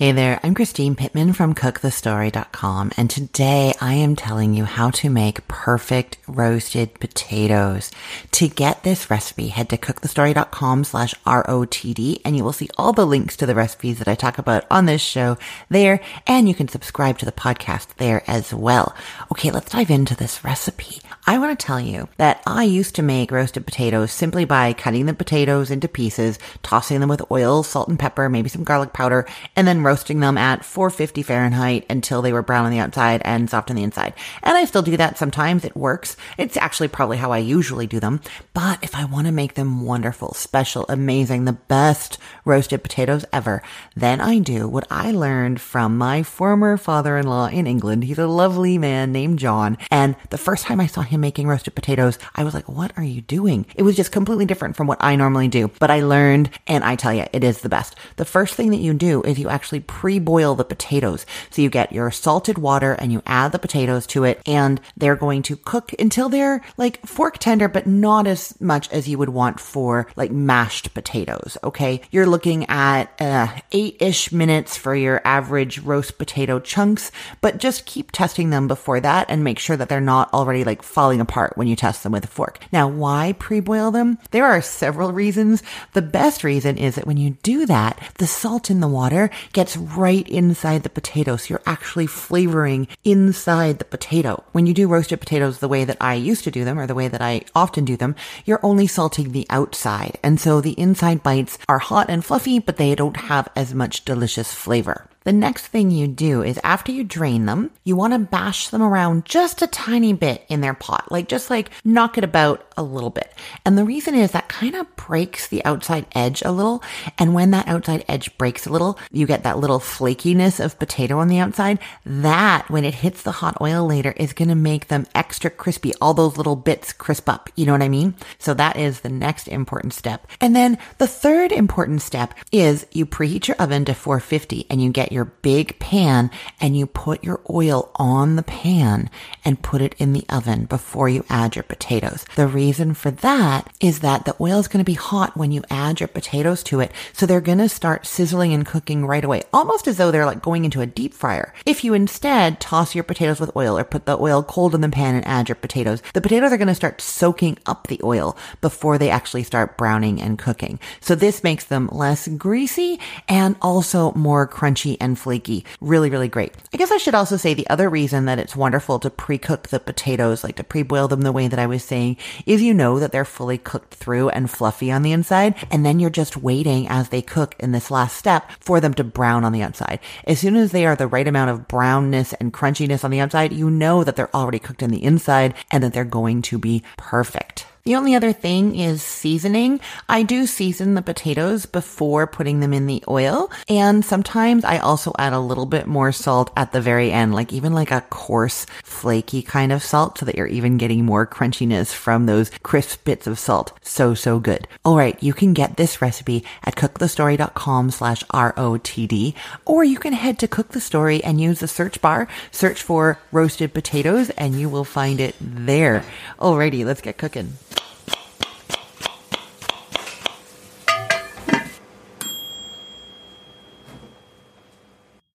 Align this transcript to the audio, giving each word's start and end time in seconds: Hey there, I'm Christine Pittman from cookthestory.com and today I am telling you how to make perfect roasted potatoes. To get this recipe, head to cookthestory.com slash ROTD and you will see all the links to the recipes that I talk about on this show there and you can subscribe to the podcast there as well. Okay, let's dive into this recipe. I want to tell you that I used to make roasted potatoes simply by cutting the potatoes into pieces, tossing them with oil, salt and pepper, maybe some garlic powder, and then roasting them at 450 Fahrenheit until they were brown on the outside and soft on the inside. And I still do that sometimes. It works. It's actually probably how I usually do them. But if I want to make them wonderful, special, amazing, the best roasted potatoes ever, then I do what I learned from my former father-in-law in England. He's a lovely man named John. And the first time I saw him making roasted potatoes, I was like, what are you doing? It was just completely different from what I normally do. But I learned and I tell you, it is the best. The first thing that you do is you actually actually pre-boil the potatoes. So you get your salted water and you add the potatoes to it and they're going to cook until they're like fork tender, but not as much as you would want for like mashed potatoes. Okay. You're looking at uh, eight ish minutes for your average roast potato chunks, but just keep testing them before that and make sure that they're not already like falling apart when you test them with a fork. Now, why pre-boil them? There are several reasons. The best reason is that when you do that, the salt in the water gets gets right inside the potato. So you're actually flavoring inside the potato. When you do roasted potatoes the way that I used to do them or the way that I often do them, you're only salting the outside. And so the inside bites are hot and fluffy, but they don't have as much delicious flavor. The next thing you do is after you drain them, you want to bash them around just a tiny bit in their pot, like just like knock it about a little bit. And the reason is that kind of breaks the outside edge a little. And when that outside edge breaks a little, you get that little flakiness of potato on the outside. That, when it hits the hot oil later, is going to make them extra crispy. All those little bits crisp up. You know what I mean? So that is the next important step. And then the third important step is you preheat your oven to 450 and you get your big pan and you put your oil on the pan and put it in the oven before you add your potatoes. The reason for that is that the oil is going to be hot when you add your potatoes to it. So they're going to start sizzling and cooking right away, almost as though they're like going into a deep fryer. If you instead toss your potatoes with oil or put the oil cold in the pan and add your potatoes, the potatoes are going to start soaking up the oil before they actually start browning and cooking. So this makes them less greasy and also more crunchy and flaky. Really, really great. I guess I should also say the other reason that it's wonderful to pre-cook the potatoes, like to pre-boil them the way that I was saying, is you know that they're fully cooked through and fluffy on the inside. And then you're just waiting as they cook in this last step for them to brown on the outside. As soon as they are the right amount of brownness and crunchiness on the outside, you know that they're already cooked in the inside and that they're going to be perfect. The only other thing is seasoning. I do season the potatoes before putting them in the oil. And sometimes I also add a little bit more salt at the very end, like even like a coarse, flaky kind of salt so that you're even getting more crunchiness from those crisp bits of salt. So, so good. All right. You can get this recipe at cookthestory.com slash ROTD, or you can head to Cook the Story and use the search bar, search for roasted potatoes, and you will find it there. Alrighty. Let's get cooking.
Hey 0.00 0.10
there, 0.10 0.40
I'm 0.42 0.56
Christine 0.56 0.96
Pittman 0.96 1.34
from 1.34 1.54
cookthestory.com 1.54 2.90
and 2.96 3.08
today 3.08 3.74
I 3.80 3.94
am 3.94 4.16
telling 4.16 4.52
you 4.52 4.64
how 4.64 4.90
to 4.90 5.08
make 5.08 5.46
perfect 5.46 6.18
roasted 6.26 6.98
potatoes. 6.98 7.92
To 8.32 8.48
get 8.48 8.82
this 8.82 9.08
recipe, 9.08 9.46
head 9.46 9.68
to 9.68 9.78
cookthestory.com 9.78 10.82
slash 10.82 11.14
ROTD 11.24 12.22
and 12.24 12.36
you 12.36 12.42
will 12.42 12.52
see 12.52 12.68
all 12.76 12.92
the 12.92 13.06
links 13.06 13.36
to 13.36 13.46
the 13.46 13.54
recipes 13.54 14.00
that 14.00 14.08
I 14.08 14.16
talk 14.16 14.36
about 14.36 14.64
on 14.68 14.86
this 14.86 15.00
show 15.00 15.38
there 15.68 16.00
and 16.26 16.48
you 16.48 16.56
can 16.56 16.66
subscribe 16.66 17.18
to 17.18 17.24
the 17.24 17.30
podcast 17.30 17.94
there 17.98 18.24
as 18.26 18.52
well. 18.52 18.96
Okay, 19.30 19.52
let's 19.52 19.70
dive 19.70 19.90
into 19.90 20.16
this 20.16 20.42
recipe. 20.42 21.02
I 21.24 21.38
want 21.38 21.56
to 21.56 21.66
tell 21.66 21.80
you 21.80 22.08
that 22.16 22.42
I 22.48 22.64
used 22.64 22.96
to 22.96 23.02
make 23.02 23.30
roasted 23.30 23.64
potatoes 23.64 24.10
simply 24.10 24.44
by 24.44 24.72
cutting 24.72 25.06
the 25.06 25.14
potatoes 25.14 25.70
into 25.70 25.86
pieces, 25.86 26.40
tossing 26.64 26.98
them 26.98 27.08
with 27.08 27.30
oil, 27.30 27.62
salt 27.62 27.88
and 27.88 27.98
pepper, 27.98 28.28
maybe 28.28 28.48
some 28.48 28.64
garlic 28.64 28.92
powder, 28.92 29.24
and 29.54 29.68
then 29.68 29.83
roasting 29.84 30.20
them 30.20 30.38
at 30.38 30.64
450 30.64 31.22
Fahrenheit 31.22 31.86
until 31.88 32.22
they 32.22 32.32
were 32.32 32.42
brown 32.42 32.64
on 32.64 32.70
the 32.70 32.78
outside 32.78 33.22
and 33.24 33.48
soft 33.48 33.70
on 33.70 33.76
the 33.76 33.82
inside. 33.82 34.14
And 34.42 34.56
I 34.56 34.64
still 34.64 34.82
do 34.82 34.96
that 34.96 35.18
sometimes. 35.18 35.64
It 35.64 35.76
works. 35.76 36.16
It's 36.38 36.56
actually 36.56 36.88
probably 36.88 37.16
how 37.16 37.32
I 37.32 37.38
usually 37.38 37.86
do 37.86 38.00
them. 38.00 38.20
But 38.52 38.82
if 38.82 38.94
I 38.94 39.04
want 39.04 39.26
to 39.26 39.32
make 39.32 39.54
them 39.54 39.84
wonderful, 39.84 40.34
special, 40.34 40.86
amazing, 40.88 41.44
the 41.44 41.52
best 41.52 42.18
roasted 42.44 42.82
potatoes 42.82 43.24
ever, 43.32 43.62
then 43.94 44.20
I 44.20 44.38
do 44.38 44.68
what 44.68 44.86
I 44.90 45.10
learned 45.10 45.60
from 45.60 45.98
my 45.98 46.22
former 46.22 46.76
father-in-law 46.76 47.48
in 47.48 47.66
England. 47.66 48.04
He's 48.04 48.18
a 48.18 48.26
lovely 48.26 48.78
man 48.78 49.12
named 49.12 49.38
John. 49.38 49.78
And 49.90 50.16
the 50.30 50.38
first 50.38 50.64
time 50.64 50.80
I 50.80 50.86
saw 50.86 51.02
him 51.02 51.20
making 51.20 51.46
roasted 51.46 51.74
potatoes, 51.74 52.18
I 52.34 52.44
was 52.44 52.54
like, 52.54 52.68
what 52.68 52.92
are 52.96 53.04
you 53.04 53.20
doing? 53.20 53.66
It 53.74 53.82
was 53.82 53.96
just 53.96 54.12
completely 54.12 54.46
different 54.46 54.76
from 54.76 54.86
what 54.86 55.02
I 55.02 55.16
normally 55.16 55.48
do. 55.48 55.70
But 55.78 55.90
I 55.90 56.00
learned 56.00 56.50
and 56.66 56.84
I 56.84 56.96
tell 56.96 57.12
you, 57.12 57.26
it 57.32 57.44
is 57.44 57.60
the 57.60 57.68
best. 57.68 57.96
The 58.16 58.24
first 58.24 58.54
thing 58.54 58.70
that 58.70 58.78
you 58.78 58.94
do 58.94 59.22
is 59.22 59.38
you 59.38 59.48
actually 59.48 59.73
actually 59.74 59.94
pre-boil 60.00 60.54
the 60.54 60.64
potatoes. 60.64 61.26
So 61.50 61.62
you 61.62 61.70
get 61.70 61.92
your 61.92 62.10
salted 62.10 62.58
water 62.58 62.92
and 62.92 63.12
you 63.12 63.22
add 63.26 63.52
the 63.52 63.58
potatoes 63.58 64.06
to 64.08 64.24
it 64.24 64.40
and 64.46 64.80
they're 64.96 65.16
going 65.16 65.42
to 65.42 65.56
cook 65.56 65.92
until 65.98 66.28
they're 66.28 66.62
like 66.76 67.04
fork 67.06 67.38
tender, 67.38 67.68
but 67.68 67.86
not 67.86 68.26
as 68.26 68.60
much 68.60 68.90
as 68.92 69.08
you 69.08 69.18
would 69.18 69.30
want 69.30 69.58
for 69.58 70.06
like 70.16 70.30
mashed 70.30 70.94
potatoes. 70.94 71.56
Okay. 71.64 72.02
You're 72.10 72.26
looking 72.26 72.66
at 72.68 73.10
uh, 73.20 73.48
eight 73.72 73.96
ish 74.00 74.30
minutes 74.30 74.76
for 74.76 74.94
your 74.94 75.20
average 75.24 75.80
roast 75.80 76.18
potato 76.18 76.60
chunks, 76.60 77.10
but 77.40 77.58
just 77.58 77.86
keep 77.86 78.12
testing 78.12 78.50
them 78.50 78.68
before 78.68 79.00
that 79.00 79.26
and 79.28 79.42
make 79.42 79.58
sure 79.58 79.76
that 79.76 79.88
they're 79.88 80.00
not 80.00 80.32
already 80.32 80.62
like 80.62 80.82
falling 80.82 81.20
apart 81.20 81.56
when 81.56 81.66
you 81.66 81.74
test 81.74 82.02
them 82.02 82.12
with 82.12 82.24
a 82.24 82.28
fork. 82.28 82.60
Now, 82.72 82.86
why 82.88 83.34
pre-boil 83.38 83.90
them? 83.90 84.18
There 84.30 84.46
are 84.46 84.62
several 84.62 85.12
reasons. 85.12 85.62
The 85.94 86.02
best 86.02 86.44
reason 86.44 86.76
is 86.76 86.94
that 86.94 87.06
when 87.06 87.16
you 87.16 87.30
do 87.42 87.66
that, 87.66 87.98
the 88.18 88.26
salt 88.26 88.70
in 88.70 88.80
the 88.80 88.88
water 88.88 89.30
gets 89.52 89.63
gets 89.64 89.78
right 89.78 90.28
inside 90.28 90.82
the 90.82 90.90
potato. 90.90 91.36
So 91.36 91.46
you're 91.48 91.62
actually 91.64 92.06
flavoring 92.06 92.86
inside 93.02 93.78
the 93.78 93.86
potato. 93.86 94.44
When 94.52 94.66
you 94.66 94.74
do 94.74 94.86
roasted 94.86 95.20
potatoes 95.20 95.58
the 95.58 95.68
way 95.68 95.86
that 95.86 95.96
I 96.02 96.14
used 96.14 96.44
to 96.44 96.50
do 96.50 96.66
them 96.66 96.78
or 96.78 96.86
the 96.86 96.94
way 96.94 97.08
that 97.08 97.22
I 97.22 97.40
often 97.54 97.86
do 97.86 97.96
them, 97.96 98.14
you're 98.44 98.60
only 98.62 98.86
salting 98.86 99.32
the 99.32 99.46
outside. 99.48 100.18
And 100.22 100.38
so 100.38 100.60
the 100.60 100.78
inside 100.78 101.22
bites 101.22 101.56
are 101.66 101.78
hot 101.78 102.10
and 102.10 102.22
fluffy, 102.22 102.58
but 102.58 102.76
they 102.76 102.94
don't 102.94 103.16
have 103.16 103.48
as 103.56 103.72
much 103.72 104.04
delicious 104.04 104.52
flavor. 104.52 105.08
The 105.24 105.32
next 105.32 105.68
thing 105.68 105.90
you 105.90 106.06
do 106.06 106.42
is 106.42 106.60
after 106.62 106.92
you 106.92 107.02
drain 107.02 107.46
them, 107.46 107.70
you 107.82 107.96
want 107.96 108.12
to 108.12 108.18
bash 108.18 108.68
them 108.68 108.82
around 108.82 109.24
just 109.24 109.62
a 109.62 109.66
tiny 109.66 110.12
bit 110.12 110.44
in 110.50 110.60
their 110.60 110.74
pot, 110.74 111.10
like 111.10 111.28
just 111.28 111.48
like 111.48 111.70
knock 111.82 112.18
it 112.18 112.24
about 112.24 112.66
a 112.76 112.82
little 112.82 113.08
bit. 113.08 113.32
And 113.64 113.78
the 113.78 113.86
reason 113.86 114.14
is 114.14 114.32
that 114.32 114.48
kind 114.48 114.74
of 114.74 114.94
breaks 114.96 115.48
the 115.48 115.64
outside 115.64 116.04
edge 116.12 116.42
a 116.42 116.50
little. 116.50 116.82
And 117.18 117.32
when 117.32 117.52
that 117.52 117.68
outside 117.68 118.04
edge 118.06 118.36
breaks 118.36 118.66
a 118.66 118.70
little, 118.70 118.98
you 119.10 119.26
get 119.26 119.44
that 119.44 119.58
little 119.58 119.78
flakiness 119.78 120.62
of 120.62 120.78
potato 120.78 121.18
on 121.18 121.28
the 121.28 121.38
outside. 121.38 121.78
That, 122.04 122.68
when 122.68 122.84
it 122.84 122.96
hits 122.96 123.22
the 123.22 123.32
hot 123.32 123.56
oil 123.62 123.86
later, 123.86 124.12
is 124.18 124.34
going 124.34 124.48
to 124.48 124.54
make 124.54 124.88
them 124.88 125.06
extra 125.14 125.48
crispy. 125.48 125.94
All 126.02 126.12
those 126.12 126.36
little 126.36 126.56
bits 126.56 126.92
crisp 126.92 127.30
up. 127.30 127.48
You 127.56 127.64
know 127.64 127.72
what 127.72 127.82
I 127.82 127.88
mean? 127.88 128.14
So 128.38 128.52
that 128.54 128.76
is 128.76 129.00
the 129.00 129.08
next 129.08 129.48
important 129.48 129.94
step. 129.94 130.26
And 130.40 130.54
then 130.54 130.76
the 130.98 131.06
third 131.06 131.50
important 131.50 132.02
step 132.02 132.34
is 132.52 132.86
you 132.92 133.06
preheat 133.06 133.48
your 133.48 133.56
oven 133.56 133.86
to 133.86 133.94
450 133.94 134.66
and 134.68 134.82
you 134.82 134.90
get 134.90 135.12
your 135.14 135.24
big 135.24 135.78
pan 135.78 136.30
and 136.60 136.76
you 136.76 136.86
put 136.86 137.24
your 137.24 137.40
oil 137.48 137.90
on 137.96 138.36
the 138.36 138.42
pan 138.42 139.08
and 139.44 139.62
put 139.62 139.80
it 139.80 139.94
in 139.98 140.12
the 140.12 140.24
oven 140.28 140.64
before 140.66 141.08
you 141.08 141.24
add 141.30 141.56
your 141.56 141.62
potatoes. 141.62 142.26
The 142.36 142.46
reason 142.46 142.92
for 142.94 143.10
that 143.10 143.72
is 143.80 144.00
that 144.00 144.24
the 144.24 144.36
oil 144.40 144.58
is 144.58 144.68
going 144.68 144.84
to 144.84 144.90
be 144.90 144.94
hot 144.94 145.36
when 145.36 145.52
you 145.52 145.62
add 145.70 146.00
your 146.00 146.08
potatoes 146.08 146.62
to 146.64 146.80
it. 146.80 146.92
So 147.12 147.24
they're 147.24 147.40
going 147.40 147.58
to 147.58 147.68
start 147.68 148.06
sizzling 148.06 148.52
and 148.52 148.66
cooking 148.66 149.06
right 149.06 149.24
away, 149.24 149.42
almost 149.52 149.86
as 149.86 149.96
though 149.96 150.10
they're 150.10 150.26
like 150.26 150.42
going 150.42 150.64
into 150.64 150.80
a 150.80 150.86
deep 150.86 151.14
fryer. 151.14 151.54
If 151.64 151.84
you 151.84 151.94
instead 151.94 152.60
toss 152.60 152.94
your 152.94 153.04
potatoes 153.04 153.40
with 153.40 153.56
oil 153.56 153.78
or 153.78 153.84
put 153.84 154.06
the 154.06 154.18
oil 154.18 154.42
cold 154.42 154.74
in 154.74 154.80
the 154.80 154.88
pan 154.88 155.14
and 155.14 155.26
add 155.26 155.48
your 155.48 155.56
potatoes, 155.56 156.02
the 156.12 156.20
potatoes 156.20 156.52
are 156.52 156.58
going 156.58 156.68
to 156.68 156.74
start 156.74 157.00
soaking 157.00 157.58
up 157.66 157.86
the 157.86 158.00
oil 158.02 158.36
before 158.60 158.98
they 158.98 159.10
actually 159.10 159.44
start 159.44 159.78
browning 159.78 160.20
and 160.20 160.38
cooking. 160.38 160.80
So 161.00 161.14
this 161.14 161.44
makes 161.44 161.64
them 161.64 161.88
less 161.92 162.26
greasy 162.28 162.98
and 163.28 163.56
also 163.62 164.12
more 164.12 164.48
crunchy 164.48 164.96
and 165.04 165.18
flaky. 165.18 165.64
Really, 165.80 166.10
really 166.10 166.28
great. 166.28 166.52
I 166.72 166.76
guess 166.76 166.90
I 166.90 166.96
should 166.96 167.14
also 167.14 167.36
say 167.36 167.54
the 167.54 167.68
other 167.68 167.88
reason 167.88 168.24
that 168.24 168.38
it's 168.38 168.56
wonderful 168.56 168.98
to 169.00 169.10
pre-cook 169.10 169.68
the 169.68 169.78
potatoes, 169.78 170.42
like 170.42 170.56
to 170.56 170.64
pre-boil 170.64 171.08
them 171.08 171.20
the 171.20 171.32
way 171.32 171.46
that 171.46 171.58
I 171.58 171.66
was 171.66 171.84
saying, 171.84 172.16
is 172.46 172.62
you 172.62 172.74
know 172.74 172.98
that 172.98 173.12
they're 173.12 173.24
fully 173.24 173.58
cooked 173.58 173.94
through 173.94 174.30
and 174.30 174.50
fluffy 174.50 174.90
on 174.90 175.02
the 175.02 175.12
inside. 175.12 175.54
And 175.70 175.84
then 175.84 176.00
you're 176.00 176.10
just 176.10 176.36
waiting 176.36 176.88
as 176.88 177.10
they 177.10 177.22
cook 177.22 177.54
in 177.58 177.72
this 177.72 177.90
last 177.90 178.16
step 178.16 178.50
for 178.60 178.80
them 178.80 178.94
to 178.94 179.04
brown 179.04 179.44
on 179.44 179.52
the 179.52 179.62
outside. 179.62 180.00
As 180.24 180.38
soon 180.38 180.56
as 180.56 180.72
they 180.72 180.86
are 180.86 180.96
the 180.96 181.06
right 181.06 181.28
amount 181.28 181.50
of 181.50 181.68
brownness 181.68 182.32
and 182.34 182.52
crunchiness 182.52 183.04
on 183.04 183.10
the 183.10 183.20
outside, 183.20 183.52
you 183.52 183.70
know 183.70 184.02
that 184.02 184.16
they're 184.16 184.34
already 184.34 184.58
cooked 184.58 184.82
in 184.82 184.90
the 184.90 185.04
inside 185.04 185.54
and 185.70 185.84
that 185.84 185.92
they're 185.92 186.04
going 186.04 186.40
to 186.42 186.58
be 186.58 186.82
perfect. 186.96 187.66
The 187.86 187.96
only 187.96 188.14
other 188.14 188.32
thing 188.32 188.76
is 188.76 189.02
seasoning. 189.02 189.78
I 190.08 190.22
do 190.22 190.46
season 190.46 190.94
the 190.94 191.02
potatoes 191.02 191.66
before 191.66 192.26
putting 192.26 192.60
them 192.60 192.72
in 192.72 192.86
the 192.86 193.04
oil. 193.06 193.50
And 193.68 194.02
sometimes 194.02 194.64
I 194.64 194.78
also 194.78 195.12
add 195.18 195.34
a 195.34 195.38
little 195.38 195.66
bit 195.66 195.86
more 195.86 196.10
salt 196.10 196.50
at 196.56 196.72
the 196.72 196.80
very 196.80 197.12
end, 197.12 197.34
like 197.34 197.52
even 197.52 197.74
like 197.74 197.90
a 197.90 198.00
coarse, 198.00 198.64
flaky 198.82 199.42
kind 199.42 199.70
of 199.70 199.82
salt 199.82 200.16
so 200.16 200.24
that 200.24 200.34
you're 200.34 200.46
even 200.46 200.78
getting 200.78 201.04
more 201.04 201.26
crunchiness 201.26 201.92
from 201.92 202.24
those 202.24 202.50
crisp 202.62 203.04
bits 203.04 203.26
of 203.26 203.38
salt. 203.38 203.78
So, 203.82 204.14
so 204.14 204.38
good. 204.38 204.66
All 204.82 204.96
right. 204.96 205.22
You 205.22 205.34
can 205.34 205.52
get 205.52 205.76
this 205.76 206.00
recipe 206.00 206.42
at 206.62 206.76
cookthestory.com 206.76 207.90
slash 207.90 208.24
ROTD, 208.24 209.34
or 209.66 209.84
you 209.84 209.98
can 209.98 210.14
head 210.14 210.38
to 210.38 210.48
Cook 210.48 210.68
the 210.68 210.80
Story 210.80 211.22
and 211.22 211.38
use 211.38 211.60
the 211.60 211.68
search 211.68 212.00
bar, 212.00 212.28
search 212.50 212.80
for 212.82 213.18
roasted 213.30 213.74
potatoes, 213.74 214.30
and 214.30 214.58
you 214.58 214.70
will 214.70 214.84
find 214.84 215.20
it 215.20 215.36
there. 215.38 216.02
Alrighty. 216.38 216.82
Let's 216.86 217.02
get 217.02 217.18
cooking. 217.18 217.58